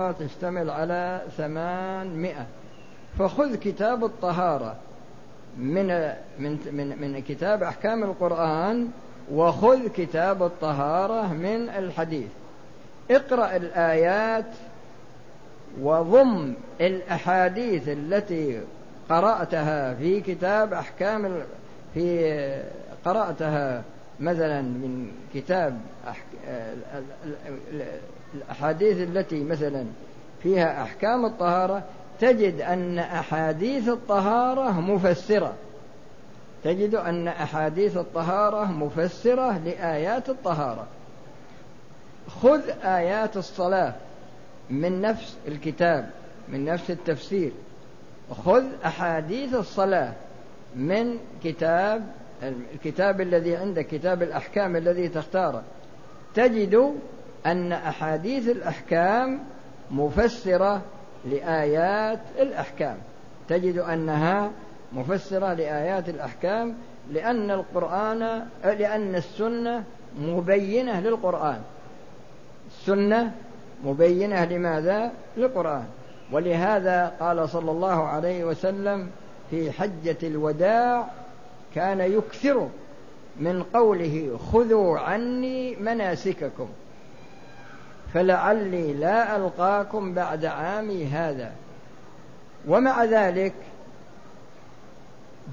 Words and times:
تشتمل 0.00 0.70
على 0.70 1.20
ثمانمائة 1.36 2.46
فخذ 3.18 3.56
كتاب 3.56 4.04
الطهارة 4.04 4.76
من 5.58 5.86
من 6.38 6.58
من 6.72 7.00
من 7.00 7.22
كتاب 7.22 7.62
أحكام 7.62 8.02
القرآن 8.04 8.88
وخذ 9.32 9.88
كتاب 9.88 10.42
الطهارة 10.42 11.32
من 11.32 11.68
الحديث. 11.68 12.28
اقرأ 13.10 13.56
الآيات 13.56 14.46
وضم 15.80 16.54
الأحاديث 16.80 17.88
التي 17.88 18.60
قرأتها 19.08 19.94
في 19.94 20.20
كتاب 20.20 20.72
أحكام 20.72 21.42
في 21.94 22.62
قرأتها 23.04 23.82
مثلا 24.20 24.62
من 24.62 25.12
كتاب 25.34 25.80
الأحاديث 28.34 28.96
التي 29.08 29.44
مثلا 29.44 29.84
فيها 30.42 30.82
أحكام 30.82 31.26
الطهارة 31.26 31.82
تجد 32.20 32.60
أن 32.60 32.98
أحاديث 32.98 33.88
الطهارة 33.88 34.80
مفسرة. 34.80 35.54
تجد 36.64 36.94
أن 36.94 37.28
أحاديث 37.28 37.96
الطهارة 37.96 38.64
مفسرة 38.64 39.58
لآيات 39.58 40.28
الطهارة. 40.28 40.86
خذ 42.28 42.60
آيات 42.84 43.36
الصلاة 43.36 43.94
من 44.70 45.00
نفس 45.00 45.36
الكتاب 45.48 46.10
من 46.48 46.64
نفس 46.64 46.90
التفسير. 46.90 47.52
خذ 48.44 48.64
أحاديث 48.84 49.54
الصلاة 49.54 50.12
من 50.76 51.18
كتاب 51.44 52.06
الكتاب 52.74 53.20
الذي 53.20 53.56
عندك 53.56 53.86
كتاب 53.86 54.22
الأحكام 54.22 54.76
الذي 54.76 55.08
تختاره. 55.08 55.62
تجد 56.34 56.94
أن 57.46 57.72
أحاديث 57.72 58.48
الأحكام 58.48 59.40
مفسرة 59.90 60.82
لآيات 61.24 62.20
الأحكام. 62.38 62.96
تجد 63.48 63.78
أنها 63.78 64.50
مفسرة 64.92 65.54
لآيات 65.54 66.08
الأحكام 66.08 66.74
لأن 67.12 67.50
القرآن 67.50 68.46
لأن 68.64 69.14
السنة 69.14 69.84
مبينة 70.18 71.00
للقرآن. 71.00 71.60
السنة 72.70 73.32
مبينة 73.84 74.44
لماذا؟ 74.44 75.12
للقرآن. 75.36 75.84
ولهذا 76.32 77.12
قال 77.20 77.48
صلى 77.48 77.70
الله 77.70 78.08
عليه 78.08 78.44
وسلم 78.44 79.10
في 79.50 79.70
حجة 79.72 80.16
الوداع 80.22 81.08
كان 81.74 82.00
يكثر 82.00 82.68
من 83.40 83.62
قوله 83.62 84.38
خذوا 84.52 84.98
عني 84.98 85.76
مناسككم. 85.76 86.68
فلعلي 88.14 88.92
لا 88.92 89.36
ألقاكم 89.36 90.14
بعد 90.14 90.44
عامي 90.44 91.06
هذا. 91.06 91.52
ومع 92.68 93.04
ذلك 93.04 93.52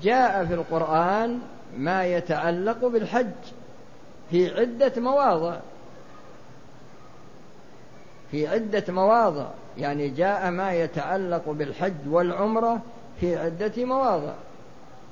جاء 0.02 0.46
في 0.46 0.54
القرآن 0.54 1.40
ما 1.78 2.06
يتعلق 2.06 2.86
بالحج 2.88 3.32
في 4.30 4.60
عدة 4.60 4.92
مواضع. 4.98 5.58
في 8.32 8.48
عدة 8.48 8.84
مواضع 8.94 9.48
يعني 9.78 10.10
جاء 10.10 10.52
ما 10.52 10.74
يتعلق 10.74 11.50
بالحج 11.50 12.08
والعمرة 12.10 12.82
في 13.20 13.38
عدة 13.38 13.86
مواضع. 13.86 14.34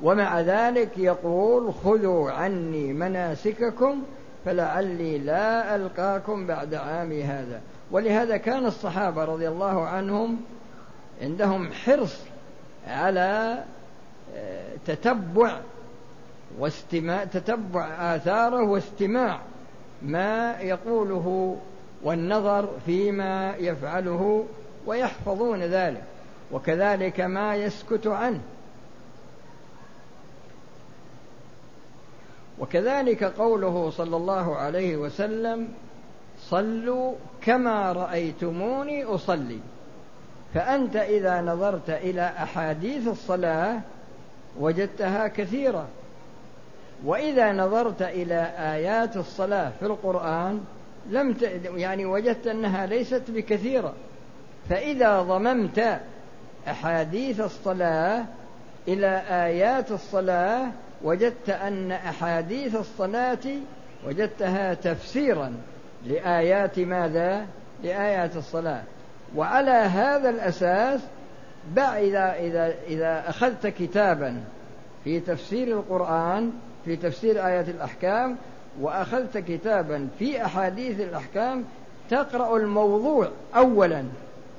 ومع 0.04 0.42
ذلك 0.42 0.98
يقول 0.98 1.74
خذوا 1.84 2.32
عني 2.32 2.94
مناسككم 2.94 4.04
فلعلي 4.46 5.18
لا 5.18 5.76
ألقاكم 5.76 6.48
بعد 6.48 6.74
عامي 6.74 7.24
هذا. 7.24 7.62
ولهذا 7.92 8.38
كان 8.38 8.66
الصحابة 8.66 9.26
رضي 9.26 9.48
الله 9.48 9.88
عنهم 9.88 10.38
عندهم 11.22 11.72
حرص 11.72 12.20
على 12.88 13.64
آه، 14.36 14.74
تتبع 14.88 15.60
واستماع 16.60 17.26
تتبع 17.26 18.16
آثاره 18.16 18.64
واستماع 18.64 19.40
ما 20.02 20.56
يقوله 20.62 21.58
والنظر 22.04 22.70
فيما 22.86 23.56
يفعله 23.56 24.46
ويحفظون 24.86 25.64
ذلك. 25.64 26.04
وكذلك 26.52 27.22
ما 27.22 27.56
يسكت 27.56 28.08
عنه. 28.08 28.40
وكذلك 32.60 33.24
قوله 33.24 33.90
صلى 33.90 34.18
الله 34.18 34.56
عليه 34.56 34.98
وسلم 34.98 35.68
صلوا 36.40 37.14
كما 37.42 37.92
رأيتموني 37.92 39.04
أصلي. 39.04 39.60
فأنت 40.54 40.96
إذا 40.96 41.42
نظرت 41.42 41.90
إلى 41.90 42.22
أحاديث 42.22 43.08
الصلاة 43.08 43.80
وجدتها 44.60 45.28
كثيرة. 45.28 45.88
وإذا 47.06 47.54
نظرت 47.54 48.02
إلى 48.02 48.52
آيات 48.58 49.18
الصلاة 49.18 49.72
في 49.80 49.86
القرآن 49.86 50.64
لم 51.10 51.34
ت... 51.34 51.42
يعني 51.76 52.06
وجدت 52.06 52.48
أنها 52.48 52.86
ليست 52.86 53.24
بكثيرة. 53.30 53.94
فإذا 54.70 55.22
ضممت 55.22 56.00
أحاديث 56.68 57.40
الصلاة 57.40 58.26
إلى 58.88 59.22
آيات 59.30 59.92
الصلاة 59.92 60.72
وجدت 61.04 61.50
أن 61.50 61.92
أحاديث 61.92 62.76
الصلاة 62.76 63.48
وجدتها 64.08 64.74
تفسيرا 64.74 65.54
لآيات 66.06 66.80
ماذا؟ 66.80 67.46
لآيات 67.84 68.36
الصلاة 68.36 68.84
وعلى 69.36 69.72
هذا 69.72 70.30
الأساس 70.30 71.02
إذا 71.78 72.34
إذا 72.34 72.74
إذا 72.88 73.30
أخذت 73.30 73.68
كتابا 73.68 74.44
في 75.04 75.20
تفسير 75.20 75.68
القرآن 75.68 76.52
في 76.86 76.96
تفسير 76.96 77.46
آيات 77.46 77.70
الأحكام 77.70 78.38
وأخذت 78.82 79.38
كتابا 79.38 80.08
في 80.20 80.46
أحاديث 80.46 81.00
الأحكام 81.00 81.66
تقرأ 82.10 82.58
الموضوع 82.58 83.30
أولا 83.56 84.04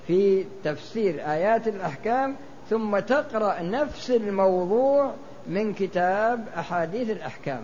في 0.06 0.44
تفسير 0.64 1.30
آيات 1.32 1.68
الأحكام 1.68 2.36
ثم 2.70 2.98
تقرأ 2.98 3.62
نفس 3.62 4.10
الموضوع 4.10 5.12
من 5.48 5.74
كتاب 5.74 6.48
أحاديث 6.58 7.10
الأحكام 7.10 7.60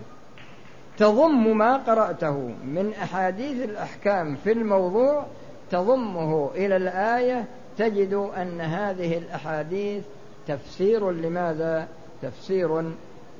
تضم 0.97 1.57
ما 1.57 1.77
قرأته 1.77 2.37
من 2.65 2.93
أحاديث 3.03 3.63
الأحكام 3.69 4.35
في 4.35 4.51
الموضوع 4.51 5.25
تضمه 5.71 6.51
إلى 6.55 6.75
الآية 6.75 7.45
تجد 7.77 8.13
أن 8.13 8.61
هذه 8.61 9.17
الأحاديث 9.17 10.03
تفسير 10.47 11.11
لماذا؟ 11.11 11.87
تفسير 12.21 12.91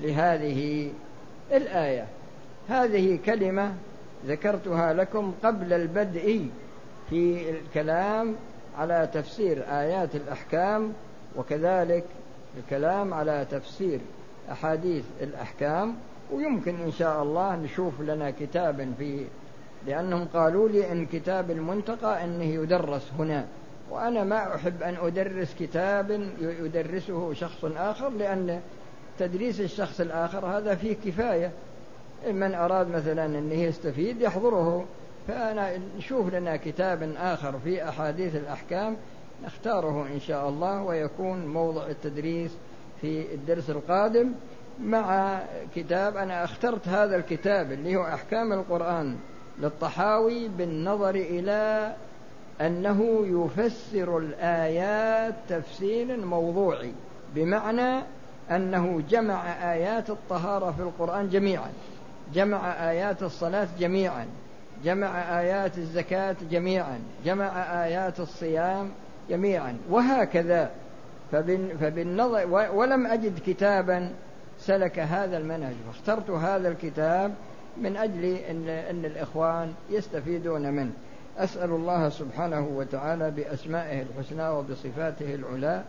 لهذه 0.02 0.92
الآية 1.52 2.06
هذه 2.70 3.20
كلمة 3.26 3.74
ذكرتها 4.26 4.94
لكم 4.94 5.34
قبل 5.44 5.74
البدء 5.74 6.48
في 7.10 7.50
الكلام 7.50 8.36
على 8.78 9.10
تفسير 9.14 9.64
آيات 9.70 10.16
الأحكام 10.16 10.94
وكذلك 11.36 12.04
الكلام 12.58 13.14
على 13.14 13.46
تفسير 13.52 14.00
أحاديث 14.52 15.04
الأحكام 15.22 15.96
ويمكن 16.32 16.76
إن 16.76 16.92
شاء 16.92 17.24
الله 17.24 17.56
نشوف 17.56 18.02
لنا 18.02 18.32
كتابا 18.32 18.94
في 18.98 19.26
لأنهم 19.88 20.28
قالوا 20.34 20.70
لي 20.70 20.92
أن 20.92 21.06
كتاب 21.06 21.52
المنتقى 21.52 22.24
أنه 22.24 22.44
يدرس 22.44 23.12
هنا 23.20 23.46
وأنا 23.90 24.24
ما 24.24 24.56
أحب 24.56 24.84
أن 24.84 24.96
أدرس 25.02 25.56
كتاب 25.60 26.30
يدرسه 26.42 27.34
شخص 27.34 27.66
آخر 27.66 28.10
لأن 28.10 28.62
تدريس 29.20 29.62
الشخص 29.62 30.02
الآخر 30.02 30.46
هذا 30.46 30.76
فيه 30.76 30.96
كفاية. 31.06 31.52
من 32.32 32.54
أراد 32.54 32.88
مثلا 32.88 33.26
أنه 33.26 33.54
يستفيد 33.54 34.22
يحضره. 34.22 34.86
فأنا 35.28 35.80
نشوف 35.98 36.34
لنا 36.34 36.58
كتاب 36.58 37.14
آخر 37.18 37.60
في 37.64 37.90
أحاديث 37.90 38.36
الأحكام 38.36 38.98
نختاره 39.46 40.08
إن 40.14 40.20
شاء 40.20 40.50
الله 40.50 40.84
ويكون 40.84 41.46
موضع 41.48 41.88
التدريس 41.88 42.52
في 43.04 43.34
الدرس 43.34 43.70
القادم 43.70 44.32
مع 44.80 45.40
كتاب 45.76 46.18
أنا 46.18 46.44
اخترت 46.44 46.88
هذا 46.88 47.16
الكتاب 47.16 47.72
اللي 47.72 47.96
هو 47.96 48.04
أحكام 48.04 48.54
القرآن 48.54 49.18
للطحاوي 49.60 50.48
بالنظر 50.48 51.16
إلى 51.16 51.94
أنه 52.62 53.26
يفسر 53.26 54.18
الآيات 54.18 55.36
تفسيرا 55.50 56.16
موضوعي 56.18 56.94
بمعنى 57.36 58.04
أنه 58.52 59.02
جمع 59.10 59.72
آيات 59.74 60.10
الطهارة 60.10 60.72
في 60.72 60.82
القرآن 60.82 61.30
جميعا 61.30 61.70
جمع 62.34 62.90
آيات 62.90 63.24
الصلاة 63.24 63.68
جميعا 63.80 64.28
جمع 64.84 65.40
آيات 65.40 65.78
الزكاة 65.78 66.36
جميعا 66.52 67.00
جمع 67.26 67.84
آيات 67.86 68.20
الصيام 68.20 68.92
جميعا 69.30 69.78
وهكذا. 69.90 70.72
فبالنظر 71.80 72.48
ولم 72.76 73.08
أجد 73.08 73.40
كتابا 73.46 74.12
سلك 74.60 75.00
هذا 75.00 75.38
المنهج 75.38 75.74
فاخترت 75.88 76.30
هذا 76.30 76.70
الكتاب 76.70 77.34
من 77.78 77.98
أجل 77.98 78.26
أن, 78.26 78.70
أن 78.70 79.06
الإخوان 79.06 79.74
يستفيدون 79.90 80.74
منه. 80.74 80.92
أسأل 81.38 81.70
الله 81.70 82.10
سبحانه 82.10 82.68
وتعالى 82.68 83.32
بأسمائه 83.32 84.02
الحسنى 84.02 84.50
وبصفاته 84.50 85.36
العلى 85.36 85.84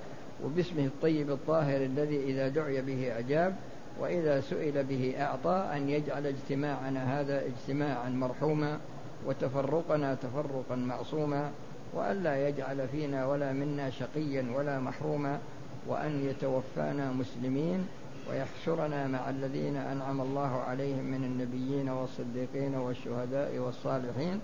وباسمه 0.44 0.84
الطيب 0.84 1.30
الطاهر 1.30 1.76
الذي 1.76 2.24
إذا 2.24 2.48
دعي 2.48 2.82
به 2.82 3.18
أجاب 3.18 3.54
وإذا 4.00 4.40
سئل 4.40 4.84
به 4.84 5.14
أعطى 5.18 5.70
أن 5.76 5.88
يجعل 5.88 6.26
اجتماعنا 6.26 7.20
هذا 7.20 7.42
اجتماعا 7.42 8.08
مرحوما 8.08 8.78
وتفرقنا 9.26 10.14
تفرقا 10.14 10.76
معصوما 10.76 11.50
وألا 11.94 12.48
يجعل 12.48 12.88
فينا 12.88 13.26
ولا 13.26 13.52
منا 13.52 13.90
شقيا 13.90 14.46
ولا 14.56 14.78
محروما 14.80 15.38
وأن 15.86 16.26
يتوفانا 16.26 17.12
مسلمين 17.12 17.86
ويحشرنا 18.30 19.06
مع 19.06 19.30
الذين 19.30 19.76
أنعم 19.76 20.20
الله 20.20 20.62
عليهم 20.62 21.04
من 21.04 21.24
النبيين 21.24 21.88
والصديقين 21.88 22.74
والشهداء 22.74 23.58
والصالحين 23.58 24.40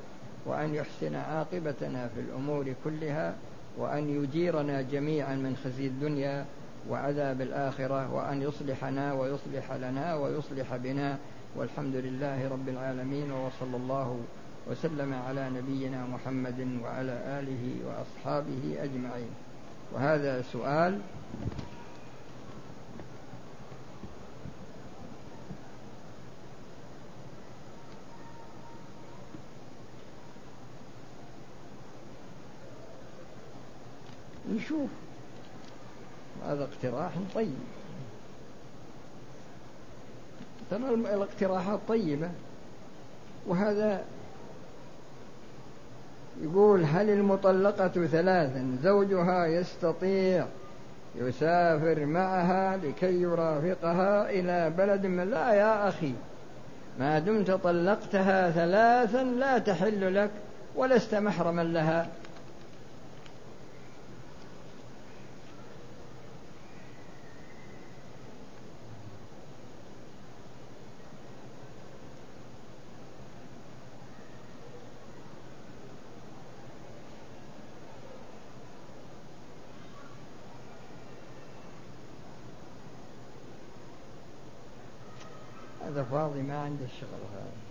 وأن 0.46 0.74
يحسن 0.74 1.14
عاقبتنا 1.14 2.08
في 2.08 2.20
الأمور 2.20 2.74
كلها 2.84 3.34
وأن 3.78 4.22
يجيرنا 4.22 4.82
جميعا 4.82 5.34
من 5.34 5.56
خزي 5.64 5.86
الدنيا 5.86 6.44
وعذاب 6.90 7.40
الآخرة 7.40 8.14
وأن 8.14 8.42
يصلحنا 8.42 9.12
ويصلح 9.12 9.72
لنا 9.72 10.14
ويصلح 10.14 10.76
بنا. 10.76 11.18
والحمد 11.56 11.96
لله 11.96 12.48
رب 12.48 12.68
العالمين 12.68 13.32
وصلى 13.32 13.76
الله 13.76 14.20
وسلم 14.70 15.14
على 15.14 15.50
نبينا 15.50 16.06
محمد 16.06 16.78
وعلى 16.82 17.12
آله 17.12 17.76
وأصحابه 17.86 18.76
أجمعين. 18.78 19.30
وهذا 19.92 20.42
سؤال 20.42 21.00
نشوف 34.50 34.90
هذا 36.46 36.64
اقتراح 36.64 37.12
طيب. 37.34 37.58
ترى 40.70 40.94
الاقتراحات 40.94 41.80
طيبة. 41.88 42.30
وهذا 43.46 44.04
يقول 46.42 46.84
هل 46.84 47.10
المطلقة 47.10 48.06
ثلاثا 48.06 48.76
زوجها 48.82 49.46
يستطيع 49.46 50.46
يسافر 51.14 52.06
معها 52.06 52.76
لكي 52.76 53.22
يرافقها 53.22 54.30
إلى 54.30 54.70
بلد 54.70 55.06
من 55.06 55.30
لا 55.30 55.52
يا 55.52 55.88
أخي 55.88 56.12
ما 56.98 57.18
دمت 57.18 57.50
طلقتها 57.50 58.50
ثلاثا 58.50 59.22
لا 59.22 59.58
تحل 59.58 60.14
لك 60.14 60.30
ولست 60.76 61.14
محرما 61.14 61.62
لها 61.62 62.08
هذا 85.90 86.02
فاضي 86.02 86.42
ما 86.42 86.59
عنده 86.70 86.84
الشغل 86.84 87.20
هذا. 87.34 87.70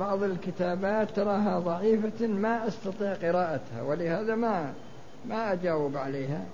بعض 0.00 0.22
الكتابات 0.22 1.10
تراها 1.10 1.58
ضعيفة 1.58 2.26
ما 2.26 2.68
أستطيع 2.68 3.14
قراءتها 3.14 3.82
ولهذا 3.82 4.34
ما 4.34 4.74
ما 5.28 5.52
أجاوب 5.52 5.96
عليها. 5.96 6.44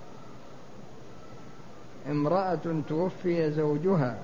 امرأة 2.09 2.81
توفي 2.89 3.51
زوجها. 3.51 4.17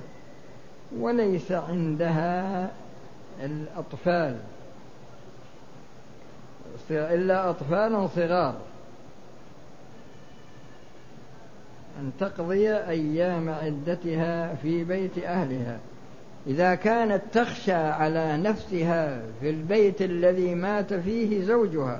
وليس 0.98 1.52
عندها 1.52 2.72
الأطفال. 3.44 4.38
إلا 6.92 7.50
أطفال 7.50 8.10
صغار. 8.16 8.56
أن 12.00 12.12
تقضي 12.20 12.76
أيام 12.76 13.50
عدتها 13.50 14.56
في 14.56 14.84
بيت 14.84 15.18
أهلها. 15.18 15.80
إذا 16.48 16.76
كانت 16.76 17.22
تخشى 17.34 17.74
على 17.74 18.38
نفسها 18.38 19.22
في 19.42 19.50
البيت 19.50 20.02
الذي 20.02 20.56
مات 20.56 20.94
فيه 20.94 21.44
زوجها 21.44 22.00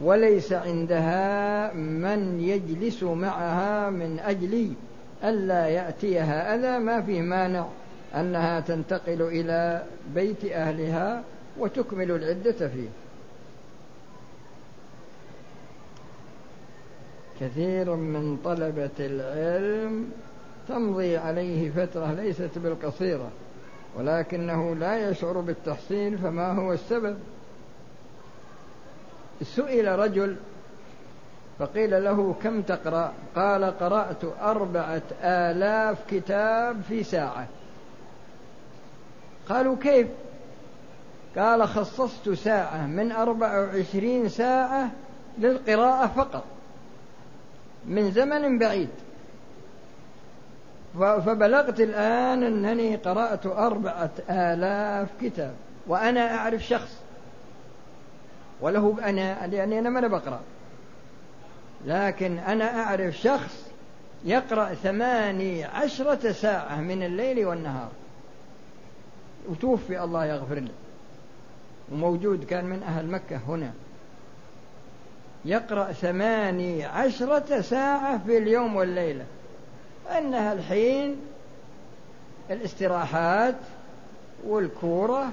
وليس 0.00 0.52
عندها 0.52 1.72
من 1.74 2.40
يجلس 2.40 3.02
معها 3.02 3.90
من 3.90 4.18
أجل 4.18 4.72
ألا 5.24 5.66
يأتيها 5.68 6.54
أذى 6.54 6.84
ما 6.84 7.00
فيه 7.02 7.20
مانع. 7.20 7.66
أنها 8.14 8.60
تنتقل 8.60 9.22
إلى 9.22 9.84
بيت 10.14 10.44
أهلها 10.44 11.22
وتكمل 11.58 12.10
العدة 12.10 12.68
فيه. 12.68 12.88
كثير 17.40 17.96
من 17.96 18.36
طلبة 18.44 18.90
العلم 19.00 20.10
تمضي 20.68 21.16
عليه 21.16 21.70
فترة 21.70 22.12
ليست 22.12 22.58
بالقصيرة 22.58 23.30
ولكنه 23.96 24.74
لا 24.74 25.08
يشعر 25.10 25.40
بالتحصيل 25.40 26.18
فما 26.18 26.52
هو 26.52 26.72
السبب؟ 26.72 27.18
سئل 29.42 29.98
رجل 29.98 30.36
فقيل 31.58 32.04
له 32.04 32.34
كم 32.42 32.62
تقرأ؟ 32.62 33.12
قال 33.36 33.64
قرأت 33.64 34.24
أربعة 34.40 35.02
آلاف 35.22 35.98
كتاب 36.10 36.80
في 36.88 37.02
ساعة. 37.04 37.46
قالوا 39.48 39.76
كيف؟ 39.76 40.06
قال 41.36 41.68
خصصت 41.68 42.30
ساعة 42.30 42.86
من 42.86 43.12
أربع 43.12 43.60
وعشرين 43.60 44.28
ساعة 44.28 44.90
للقراءة 45.38 46.06
فقط 46.06 46.44
من 47.86 48.10
زمن 48.10 48.58
بعيد. 48.58 48.88
فبلغت 50.94 51.80
الآن 51.80 52.42
أنني 52.42 52.96
قرأت 52.96 53.46
أربعة 53.46 54.10
آلاف 54.30 55.08
كتاب 55.20 55.54
وأنا 55.86 56.34
أعرف 56.34 56.62
شخص 56.62 56.96
وله 58.60 58.96
أنا 59.04 59.46
لأني 59.46 59.78
أنا 59.78 59.90
ما 59.90 60.08
بقرأ. 60.08 60.40
لكن 61.86 62.38
أنا 62.38 62.82
أعرف 62.82 63.16
شخص 63.16 63.66
يقرأ 64.24 64.74
ثماني 64.74 65.64
عشرة 65.64 66.32
ساعة 66.32 66.80
من 66.80 67.02
الليل 67.02 67.46
والنهار. 67.46 67.88
وتوفي 69.48 70.04
الله 70.04 70.26
يغفر 70.26 70.54
له. 70.54 70.72
وموجود 71.92 72.44
كان 72.44 72.64
من 72.64 72.82
أهل 72.82 73.06
مكة 73.06 73.40
هنا. 73.48 73.72
يقرأ 75.44 75.92
ثماني 75.92 76.84
عشرة 76.84 77.60
ساعة 77.60 78.20
في 78.26 78.38
اليوم 78.38 78.76
والليلة. 78.76 79.24
أنها 80.18 80.52
الحين 80.52 81.16
الاستراحات 82.50 83.54
والكورة 84.46 85.28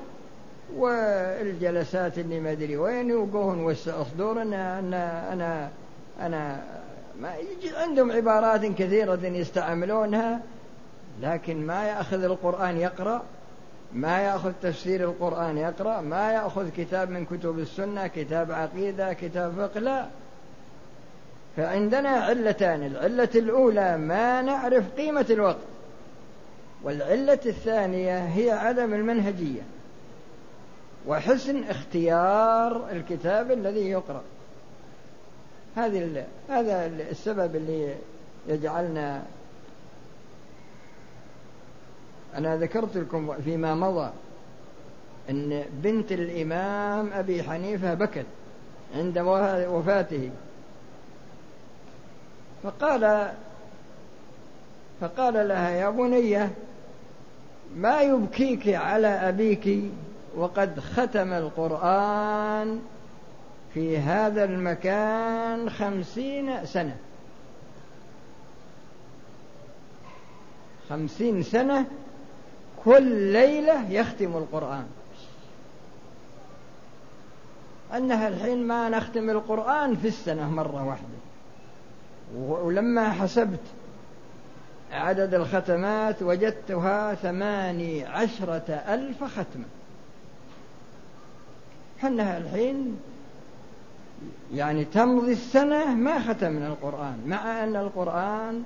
والجلسات 0.75 2.19
اللي 2.19 2.39
ما 2.39 2.51
أدري 2.51 2.77
وين 2.77 3.09
يوقوهن 3.09 3.59
وسع 3.59 4.03
صدورنا 4.03 4.79
أنا 4.79 5.33
أنا 5.33 5.69
أنا 6.21 6.63
ما 7.19 7.35
يجي 7.35 7.75
عندهم 7.77 8.11
عبارات 8.11 8.65
كثيرة 8.65 9.19
يستعملونها 9.25 10.41
لكن 11.21 11.67
ما 11.67 11.87
يأخذ 11.87 12.23
القرآن 12.23 12.77
يقرأ. 12.77 13.23
ما 13.93 14.21
يأخذ 14.21 14.51
تفسير 14.61 15.03
القرآن 15.03 15.57
يقرأ 15.57 16.01
ما 16.01 16.31
يأخذ 16.31 16.69
كتاب 16.69 17.09
من 17.09 17.25
كتب 17.25 17.59
السنة 17.59 18.07
كتاب 18.07 18.51
عقيدة 18.51 19.13
كتاب 19.13 19.53
فقه 19.57 19.79
لا. 19.79 20.05
فعندنا 21.57 22.09
علتان 22.09 22.83
العلة 22.83 23.29
الأولى 23.35 23.97
ما 23.97 24.41
نعرف 24.41 24.83
قيمة 24.97 25.25
الوقت 25.29 25.65
والعلة 26.83 27.39
الثانية 27.45 28.25
هي 28.25 28.51
عدم 28.51 28.93
المنهجية 28.93 29.61
وحسن 31.07 31.63
اختيار 31.63 32.91
الكتاب 32.91 33.51
الذي 33.51 33.89
يقرأ. 33.89 34.21
هذه 35.75 36.25
هذا 36.49 36.85
السبب 36.85 37.55
اللي 37.55 37.95
يجعلنا 38.47 39.23
أنا 42.35 42.57
ذكرت 42.57 42.97
لكم 42.97 43.33
فيما 43.41 43.75
مضى 43.75 44.11
أن 45.29 45.63
بنت 45.71 46.11
الإمام 46.11 47.09
أبي 47.13 47.43
حنيفة 47.43 47.93
بكت 47.93 48.25
عند 48.95 49.17
وفاته. 49.69 50.29
فقال 52.63 53.31
فقال 55.01 55.47
لها 55.47 55.69
يا 55.69 55.89
بنية 55.89 56.51
ما 57.75 58.01
يبكيك 58.01 58.67
على 58.67 59.07
أبيك 59.07 59.91
وقد 60.35 60.79
ختم 60.79 61.33
القرآن 61.33 62.79
في 63.73 63.97
هذا 63.97 64.43
المكان 64.43 65.69
خمسين 65.69 66.65
سنة. 66.65 66.95
خمسين 70.89 71.43
سنة 71.43 71.85
كل 72.85 73.11
ليلة 73.11 73.89
يختم 73.89 74.37
القرآن. 74.37 74.85
أنها 77.95 78.27
الحين 78.27 78.67
ما 78.67 78.89
نختم 78.89 79.29
القرآن 79.29 79.95
في 79.95 80.07
السنة 80.07 80.49
مرة 80.49 80.87
واحدة. 80.87 81.19
ولما 82.35 83.09
حسبت 83.09 83.59
عدد 84.91 85.33
الختمات 85.33 86.23
وجدتها 86.23 87.15
ثماني 87.15 88.05
عشرة 88.05 88.83
ألف 88.87 89.23
ختمة. 89.23 89.65
حنها 92.01 92.37
الحين 92.37 92.99
يعني 94.53 94.85
تمضي 94.85 95.31
السنة 95.31 95.95
ما 95.95 96.19
ختمنا 96.19 96.67
القرآن 96.67 97.17
مع 97.27 97.63
أن 97.63 97.75
القرآن 97.75 98.63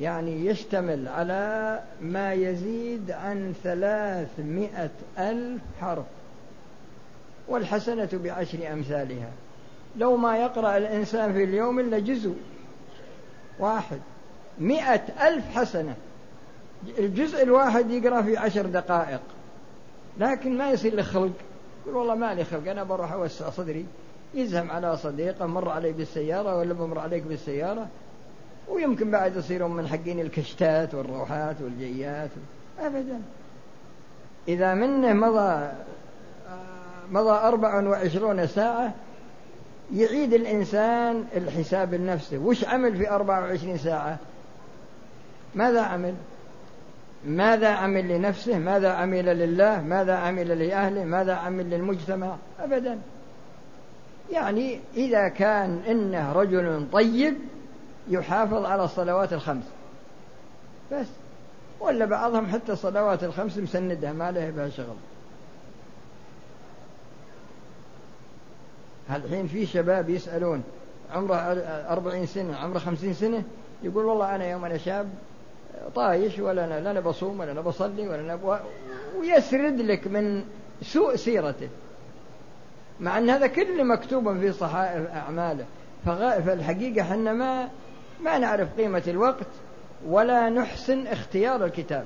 يعني 0.00 0.46
يشتمل 0.46 1.08
على 1.08 1.80
ما 2.00 2.32
يزيد 2.32 3.10
عن 3.10 3.54
ثلاثمائة 3.64 4.90
ألف 5.18 5.62
حرف 5.80 6.04
والحسنة 7.48 8.08
بعشر 8.12 8.72
أمثالها. 8.72 9.30
لو 9.96 10.16
ما 10.16 10.36
يقرأ 10.38 10.76
الإنسان 10.76 11.32
في 11.32 11.44
اليوم 11.44 11.80
إلا 11.80 11.98
جزء 11.98 12.34
واحد 13.58 14.00
مئة 14.58 15.28
ألف 15.28 15.44
حسنة. 15.54 15.94
الجزء 16.98 17.42
الواحد 17.42 17.90
يقرأ 17.90 18.22
في 18.22 18.36
عشر 18.36 18.66
دقائق 18.66 19.20
لكن 20.18 20.58
ما 20.58 20.70
يصير 20.70 20.94
له 20.94 21.02
خلق. 21.02 21.32
يقول 21.82 21.96
والله 21.96 22.14
ما 22.14 22.34
لي 22.34 22.44
خلق 22.44 22.70
أنا 22.70 22.84
بروح 22.84 23.12
أوسع 23.12 23.50
صدري. 23.50 23.86
يزهم 24.34 24.70
على 24.70 24.96
صديقه 24.96 25.46
مر 25.46 25.68
علي 25.68 25.92
بالسيارة 25.92 26.56
ولا 26.58 26.74
بمر 26.74 26.98
عليك 26.98 27.22
بالسيارة؟ 27.22 27.88
ويمكن 28.68 29.10
بعد 29.10 29.36
يصيرون 29.36 29.70
من 29.70 29.88
حقين 29.88 30.20
الكشتات 30.20 30.94
والروحات 30.94 31.56
والجيات. 31.60 32.30
أبدا. 32.80 33.20
إذا 34.48 34.74
منه 34.74 35.12
مضى 35.12 35.72
مضى 37.10 37.30
أربع 37.30 37.88
وعشرون 37.88 38.46
ساعة 38.46 38.94
يعيد 39.94 40.32
الإنسان 40.32 41.24
الحساب 41.36 41.94
لنفسه 41.94 42.38
وش 42.38 42.64
عمل 42.64 42.96
في 42.96 43.10
أربع 43.10 43.38
وعشرين 43.38 43.78
ساعة؟ 43.78 44.18
ماذا 45.54 45.82
عمل؟ 45.82 46.14
ماذا 47.26 47.68
عمل 47.68 48.08
لنفسه؟ 48.08 48.58
ماذا 48.58 48.92
عمل 48.92 49.24
لله؟ 49.24 49.80
ماذا 49.80 50.14
عمل 50.14 50.68
لأهله؟ 50.68 51.04
ماذا 51.04 51.34
عمل 51.34 51.70
للمجتمع؟ 51.70 52.36
أبدا. 52.60 52.98
يعني 54.32 54.80
إذا 54.96 55.28
كان 55.28 55.80
إنه 55.88 56.32
رجل 56.32 56.86
طيب 56.92 57.34
يحافظ 58.08 58.64
على 58.64 58.84
الصلوات 58.84 59.32
الخمس. 59.32 59.64
بس. 60.92 61.06
ولا 61.80 62.04
بعضهم 62.04 62.46
حتى 62.46 62.72
الصلوات 62.72 63.24
الخمس 63.24 63.58
مسندها 63.58 64.12
ما 64.12 64.30
له 64.30 64.50
بها 64.50 64.68
شغل. 64.68 64.96
الحين 69.10 69.46
في 69.46 69.66
شباب 69.66 70.10
يسألون 70.10 70.62
عمره 71.12 71.36
أربعين 71.88 72.26
سنة 72.26 72.56
عمره 72.56 72.78
خمسين 72.78 73.14
سنة 73.14 73.42
يقول 73.82 74.04
والله 74.04 74.34
أنا 74.34 74.50
يوم 74.50 74.64
أنا 74.64 74.78
شاب 74.78 75.08
طايش 75.94 76.38
ولا 76.38 76.64
أنا 76.64 76.80
لا 76.80 76.90
أنا 76.90 77.00
بصوم 77.00 77.40
ولا 77.40 77.52
أنا 77.52 77.60
بصلي 77.60 78.08
ولا 78.08 78.20
أنا 78.20 78.60
ويسرد 79.18 79.80
لك 79.80 80.06
من 80.06 80.44
سوء 80.82 81.16
سيرته. 81.16 81.68
مع 83.00 83.18
أن 83.18 83.30
هذا 83.30 83.46
كله 83.46 83.82
مكتوب 83.82 84.38
في 84.38 84.52
صحائف 84.52 85.10
أعماله. 85.10 85.64
فالحقيقة 86.06 87.02
إحنا 87.02 87.32
ما 87.32 87.68
ما 88.20 88.38
نعرف 88.38 88.68
قيمة 88.76 89.02
الوقت 89.08 89.46
ولا 90.06 90.48
نحسن 90.48 91.06
اختيار 91.06 91.64
الكتاب. 91.64 92.04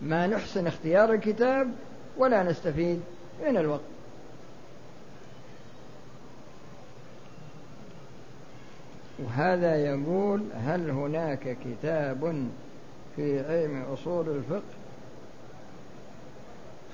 ما 0.00 0.26
نحسن 0.26 0.66
اختيار 0.66 1.12
الكتاب 1.12 1.72
ولا 2.16 2.42
نستفيد 2.42 3.00
من 3.46 3.56
الوقت. 3.56 3.80
وهذا 9.18 9.76
يقول 9.76 10.42
هل 10.54 10.90
هناك 10.90 11.56
كتاب 11.64 12.48
في 13.16 13.40
علم 13.40 13.82
أصول 13.92 14.28
الفقه؟ 14.28 14.62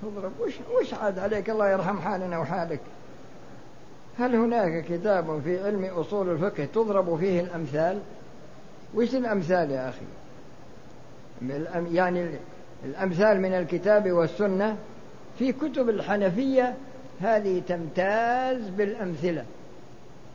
تضرب 0.03 0.33
وش, 0.41 0.55
وش 0.81 0.95
عاد 0.95 1.19
عليك؟ 1.19 1.51
الله 1.51 1.71
يرحم 1.71 1.99
حالنا 1.99 2.39
وحالك. 2.39 2.81
هل 4.19 4.35
هناك 4.37 4.85
كتاب 4.85 5.41
في 5.45 5.65
علم 5.65 5.85
أصول 5.85 6.31
الفقه 6.31 6.65
تضرب 6.65 7.19
فيه 7.19 7.41
الأمثال؟ 7.41 7.99
وش 8.95 9.15
الأمثال 9.15 9.71
يا 9.71 9.89
أخي؟ 9.89 10.05
يعني 11.97 12.31
الأمثال 12.85 13.41
من 13.41 13.53
الكتاب 13.53 14.13
والسنة 14.13 14.77
في 15.39 15.53
كتب 15.53 15.89
الحنفية 15.89 16.75
هذه 17.21 17.63
تمتاز 17.69 18.69
بالأمثلة. 18.69 19.45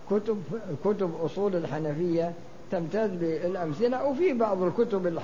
كتب 0.10 0.44
كتب 0.86 1.16
أصول 1.22 1.56
الحنفية 1.56 2.34
تمتاز 2.72 3.10
بالأمثلة 3.10 4.06
وفي 4.06 4.34
بعض 4.34 4.64
الكتب 4.64 5.20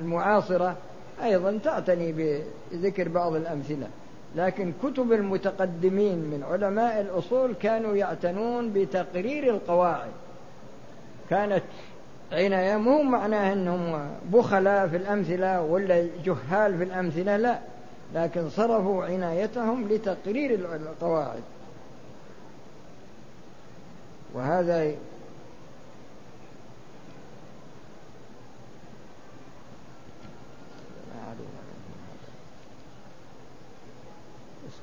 المعاصرة 0.00 0.76
أيضا 1.22 1.58
تعتني 1.64 2.38
بذكر 2.72 3.08
بعض 3.08 3.34
الأمثلة. 3.34 3.86
لكن 4.36 4.72
كتب 4.82 5.12
المتقدمين 5.12 6.18
من 6.18 6.42
علماء 6.50 7.00
الأصول 7.00 7.54
كانوا 7.54 7.96
يعتنون 7.96 8.72
بتقرير 8.72 9.54
القواعد. 9.54 10.10
كانت 11.30 11.62
عناية 12.32 12.76
مو 12.76 13.02
معناه 13.02 13.52
أنهم 13.52 14.10
بخلاء 14.32 14.88
في 14.88 14.96
الأمثلة 14.96 15.62
ولا 15.62 16.06
جهال 16.24 16.78
في 16.78 16.84
الأمثلة 16.84 17.36
لا. 17.36 17.58
لكن 18.14 18.50
صرفوا 18.50 19.04
عنايتهم 19.04 19.88
لتقرير 19.88 20.54
القواعد. 20.54 21.42
وهذا 24.34 24.92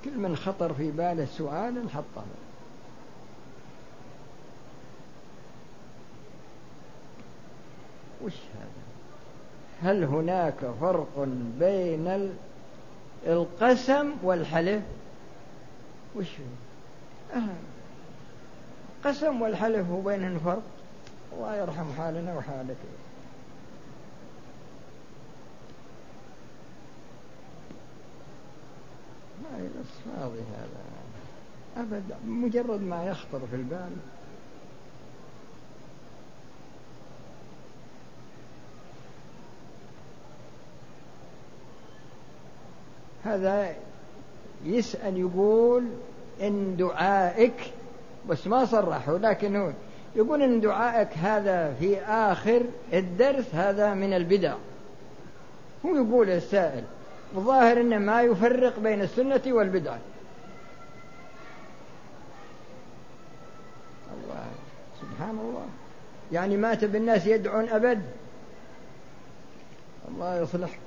كل 0.06 0.18
من 0.18 0.36
خطر 0.36 0.74
في 0.74 0.92
باله 0.92 1.26
سؤال 1.26 1.86
نحطه 1.86 2.24
وش 8.22 8.34
هذا؟ 8.34 9.92
هل 9.92 10.04
هناك 10.04 10.66
فرق 10.82 11.28
بين 11.60 12.36
القسم 13.28 14.12
والحلف؟ 14.24 14.84
وش 16.16 16.28
هو؟ 16.40 17.42
القسم 19.06 19.42
والحلف 19.42 19.90
هو 19.90 20.02
بينهم 20.02 20.40
فرق؟ 20.40 20.64
الله 21.34 21.56
يرحم 21.56 21.94
حالنا 21.98 22.38
وحالك. 22.38 22.78
بس 29.56 30.16
فاضي 30.16 30.40
هذا. 30.40 30.88
أبدا 31.78 32.18
مجرد 32.26 32.82
ما 32.82 33.06
يخطر 33.06 33.40
في 33.48 33.56
البال. 33.56 33.92
هذا 43.24 43.76
يسأل 44.66 45.18
يقول 45.18 45.88
إن 46.42 46.76
دعائك 46.78 47.74
بس 48.30 48.48
ما 48.48 48.66
صرحوا 48.66 49.18
لكن 49.18 49.74
يقول 50.16 50.42
إن 50.42 50.62
دعائك 50.62 51.18
هذا 51.18 51.74
في 51.74 52.02
آخر 52.02 52.64
الدرس 52.94 53.56
هذا 53.56 53.94
من 53.94 54.14
البدع. 54.14 54.56
هو 55.86 55.96
يقول 55.96 56.30
السائل 56.30 56.84
الظاهر 57.36 57.82
إنه 57.82 57.98
ما 57.98 58.22
يفرق 58.22 58.80
بين 58.80 59.02
السنة 59.02 59.42
والبدعة. 59.48 60.00
الله 64.14 64.46
سبحان 65.02 65.40
الله. 65.40 65.66
يعني 66.32 66.58
مات 66.58 66.86
بالناس 66.86 67.26
يدعون 67.26 67.70
أبد. 67.70 68.02
الله 70.08 70.42
يصلحك 70.42 70.80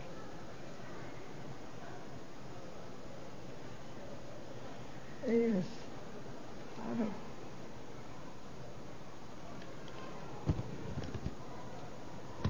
إيه 5.29 5.53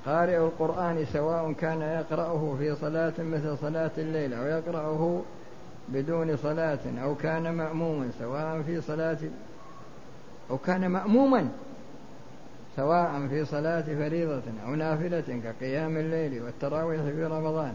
قارئ 0.07 0.37
القرآن 0.37 1.05
سواء 1.13 1.53
كان 1.53 1.81
يقرأه 1.81 2.57
في 2.59 2.75
صلاة 2.75 3.13
مثل 3.19 3.59
صلاة 3.59 3.91
الليل 3.99 4.35
أو 4.35 4.47
يقرأه 4.47 5.23
بدون 5.89 6.37
صلاة 6.37 6.79
أو 7.03 7.15
كان 7.15 7.55
مأموما 7.55 8.11
سواء 8.19 8.63
في 8.63 8.81
صلاة 8.81 9.19
أو 10.51 10.59
كان 10.59 10.87
مأموما 10.87 11.49
سواء 12.77 13.27
في 13.31 13.45
صلاة 13.45 13.81
فريضة 13.81 14.43
أو 14.67 14.75
نافلة 14.75 15.41
كقيام 15.45 15.97
الليل 15.97 16.43
والتراويح 16.43 17.03
في 17.03 17.25
رمضان. 17.25 17.75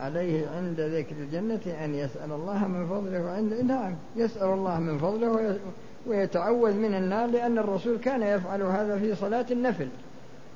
عليه 0.00 0.48
عند 0.48 0.80
ذكر 0.80 1.16
الجنة 1.16 1.84
أن 1.84 1.94
يسأل 1.94 2.32
الله 2.32 2.68
من 2.68 2.86
فضله 2.86 3.24
وعند 3.24 3.52
نعم 3.54 3.94
يسأل 4.16 4.48
الله 4.48 4.80
من 4.80 4.98
فضله 4.98 5.58
ويتعوذ 6.06 6.74
من 6.74 6.94
النار 6.94 7.26
لأن 7.26 7.58
الرسول 7.58 7.98
كان 7.98 8.22
يفعل 8.22 8.62
هذا 8.62 8.98
في 8.98 9.14
صلاة 9.14 9.46
النفل. 9.50 9.88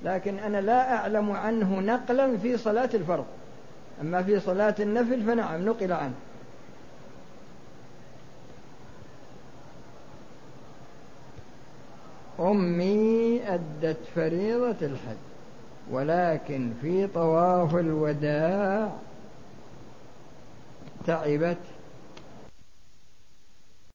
لكن 0.04 0.38
أنا 0.38 0.60
لا 0.60 0.94
أعلم 0.96 1.30
عنه 1.32 1.80
نقلا 1.80 2.36
في 2.36 2.56
صلاة 2.56 2.90
الفرض. 2.94 3.24
أما 4.00 4.22
في 4.22 4.40
صلاة 4.40 4.74
النفل 4.80 5.22
فنعم 5.22 5.64
نقل 5.64 5.92
عنه. 5.92 6.14
أمي 12.40 13.40
أدت 13.46 13.98
فريضة 14.14 14.76
الحج 14.82 15.16
ولكن 15.90 16.72
في 16.82 17.06
طواف 17.06 17.76
الوداع 17.76 18.92
تعبت. 21.06 21.56